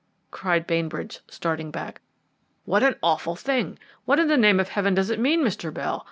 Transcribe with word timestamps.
cried 0.31 0.65
Bainbridge, 0.65 1.19
starting 1.27 1.69
back, 1.69 2.01
"what 2.65 2.81
an 2.81 2.95
awful 3.03 3.35
thing! 3.35 3.77
What, 4.05 4.17
in 4.19 4.29
the 4.29 4.35
name 4.35 4.59
of 4.59 4.69
Heaven, 4.69 4.95
does 4.95 5.11
it 5.11 5.19
mean, 5.19 5.43
Mr. 5.43 5.71
Bell? 5.71 5.99